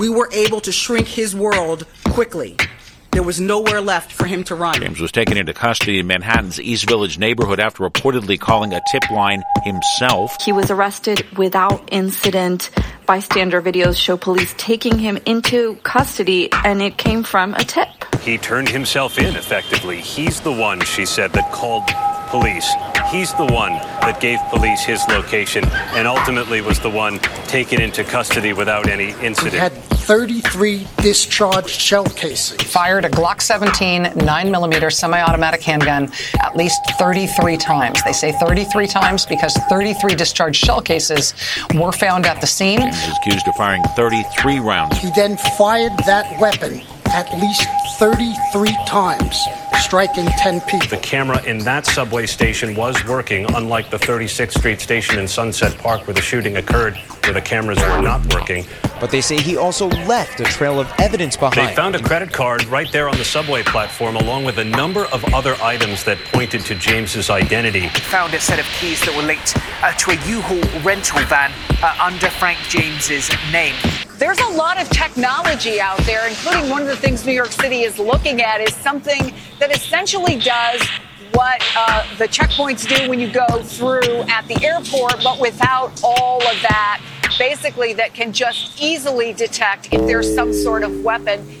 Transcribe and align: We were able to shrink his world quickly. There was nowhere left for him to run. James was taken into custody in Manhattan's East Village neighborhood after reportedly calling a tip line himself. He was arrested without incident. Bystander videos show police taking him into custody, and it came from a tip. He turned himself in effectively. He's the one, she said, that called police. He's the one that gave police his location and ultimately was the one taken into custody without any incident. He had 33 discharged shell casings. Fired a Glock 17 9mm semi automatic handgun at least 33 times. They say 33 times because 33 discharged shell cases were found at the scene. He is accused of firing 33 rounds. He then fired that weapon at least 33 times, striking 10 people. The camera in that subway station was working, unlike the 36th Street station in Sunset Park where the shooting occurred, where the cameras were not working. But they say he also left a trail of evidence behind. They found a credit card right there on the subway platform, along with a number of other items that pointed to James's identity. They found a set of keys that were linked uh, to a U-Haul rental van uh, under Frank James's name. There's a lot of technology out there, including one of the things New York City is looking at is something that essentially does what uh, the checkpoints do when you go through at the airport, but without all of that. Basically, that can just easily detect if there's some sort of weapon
We 0.00 0.08
were 0.08 0.30
able 0.32 0.62
to 0.62 0.72
shrink 0.72 1.06
his 1.06 1.36
world 1.36 1.86
quickly. 2.06 2.56
There 3.10 3.22
was 3.22 3.38
nowhere 3.38 3.82
left 3.82 4.10
for 4.10 4.24
him 4.24 4.44
to 4.44 4.54
run. 4.54 4.80
James 4.80 4.98
was 4.98 5.12
taken 5.12 5.36
into 5.36 5.52
custody 5.52 5.98
in 5.98 6.06
Manhattan's 6.06 6.58
East 6.58 6.88
Village 6.88 7.18
neighborhood 7.18 7.60
after 7.60 7.86
reportedly 7.86 8.40
calling 8.40 8.72
a 8.72 8.80
tip 8.90 9.10
line 9.10 9.42
himself. 9.62 10.40
He 10.42 10.52
was 10.52 10.70
arrested 10.70 11.26
without 11.36 11.86
incident. 11.92 12.70
Bystander 13.04 13.60
videos 13.60 13.98
show 13.98 14.16
police 14.16 14.54
taking 14.56 14.98
him 14.98 15.18
into 15.26 15.74
custody, 15.82 16.50
and 16.50 16.80
it 16.80 16.96
came 16.96 17.22
from 17.22 17.52
a 17.52 17.62
tip. 17.62 17.88
He 18.22 18.38
turned 18.38 18.70
himself 18.70 19.18
in 19.18 19.36
effectively. 19.36 20.00
He's 20.00 20.40
the 20.40 20.52
one, 20.52 20.80
she 20.80 21.04
said, 21.04 21.34
that 21.34 21.52
called 21.52 21.90
police. 22.30 22.68
He's 23.10 23.34
the 23.34 23.46
one 23.46 23.72
that 24.02 24.20
gave 24.20 24.38
police 24.50 24.82
his 24.82 25.06
location 25.08 25.64
and 25.94 26.06
ultimately 26.06 26.60
was 26.60 26.78
the 26.80 26.90
one 26.90 27.18
taken 27.48 27.80
into 27.80 28.04
custody 28.04 28.52
without 28.52 28.88
any 28.88 29.10
incident. 29.20 29.54
He 29.54 29.58
had 29.58 29.72
33 29.72 30.86
discharged 30.98 31.68
shell 31.68 32.04
casings. 32.04 32.62
Fired 32.62 33.04
a 33.04 33.10
Glock 33.10 33.40
17 33.40 34.04
9mm 34.04 34.92
semi 34.92 35.20
automatic 35.20 35.62
handgun 35.62 36.10
at 36.40 36.56
least 36.56 36.80
33 36.98 37.56
times. 37.56 38.02
They 38.04 38.12
say 38.12 38.32
33 38.32 38.86
times 38.86 39.26
because 39.26 39.54
33 39.68 40.14
discharged 40.14 40.64
shell 40.64 40.80
cases 40.80 41.34
were 41.74 41.92
found 41.92 42.26
at 42.26 42.40
the 42.40 42.46
scene. 42.46 42.80
He 42.80 42.88
is 42.88 43.18
accused 43.18 43.48
of 43.48 43.54
firing 43.56 43.82
33 43.96 44.60
rounds. 44.60 44.96
He 44.98 45.10
then 45.14 45.36
fired 45.58 45.92
that 46.06 46.40
weapon 46.40 46.82
at 47.12 47.32
least 47.40 47.66
33 47.98 48.76
times, 48.86 49.46
striking 49.80 50.26
10 50.26 50.60
people. 50.62 50.88
The 50.88 50.98
camera 50.98 51.42
in 51.44 51.58
that 51.60 51.86
subway 51.86 52.26
station 52.26 52.74
was 52.74 53.02
working, 53.06 53.46
unlike 53.54 53.90
the 53.90 53.96
36th 53.96 54.58
Street 54.58 54.80
station 54.80 55.18
in 55.18 55.26
Sunset 55.26 55.76
Park 55.78 56.06
where 56.06 56.14
the 56.14 56.20
shooting 56.20 56.58
occurred, 56.58 56.96
where 57.24 57.32
the 57.32 57.40
cameras 57.40 57.78
were 57.78 58.02
not 58.02 58.32
working. 58.34 58.64
But 59.00 59.10
they 59.10 59.20
say 59.20 59.40
he 59.40 59.56
also 59.56 59.88
left 59.88 60.38
a 60.40 60.44
trail 60.44 60.78
of 60.78 60.92
evidence 60.98 61.36
behind. 61.36 61.70
They 61.70 61.74
found 61.74 61.96
a 61.96 62.02
credit 62.02 62.32
card 62.32 62.64
right 62.66 62.90
there 62.92 63.08
on 63.08 63.16
the 63.16 63.24
subway 63.24 63.62
platform, 63.62 64.16
along 64.16 64.44
with 64.44 64.58
a 64.58 64.64
number 64.64 65.06
of 65.06 65.24
other 65.34 65.56
items 65.62 66.04
that 66.04 66.18
pointed 66.32 66.60
to 66.62 66.74
James's 66.74 67.30
identity. 67.30 67.80
They 67.80 67.88
found 67.88 68.34
a 68.34 68.40
set 68.40 68.58
of 68.58 68.66
keys 68.78 69.00
that 69.06 69.16
were 69.16 69.22
linked 69.22 69.56
uh, 69.82 69.92
to 69.92 70.10
a 70.10 70.28
U-Haul 70.28 70.82
rental 70.82 71.20
van 71.26 71.52
uh, 71.82 71.96
under 72.00 72.28
Frank 72.28 72.58
James's 72.68 73.30
name. 73.50 73.74
There's 74.20 74.38
a 74.38 74.50
lot 74.50 74.78
of 74.78 74.86
technology 74.90 75.80
out 75.80 75.96
there, 76.00 76.28
including 76.28 76.68
one 76.68 76.82
of 76.82 76.88
the 76.88 76.96
things 76.96 77.24
New 77.24 77.32
York 77.32 77.52
City 77.52 77.84
is 77.84 77.98
looking 77.98 78.42
at 78.42 78.60
is 78.60 78.74
something 78.74 79.32
that 79.58 79.74
essentially 79.74 80.36
does 80.36 80.86
what 81.32 81.62
uh, 81.74 82.04
the 82.18 82.28
checkpoints 82.28 82.86
do 82.86 83.08
when 83.08 83.18
you 83.18 83.32
go 83.32 83.46
through 83.62 84.20
at 84.28 84.46
the 84.46 84.62
airport, 84.62 85.24
but 85.24 85.40
without 85.40 85.98
all 86.04 86.36
of 86.42 86.60
that. 86.60 87.00
Basically, 87.38 87.94
that 87.94 88.12
can 88.12 88.30
just 88.30 88.78
easily 88.78 89.32
detect 89.32 89.88
if 89.90 90.06
there's 90.06 90.34
some 90.34 90.52
sort 90.52 90.82
of 90.82 91.02
weapon 91.02 91.59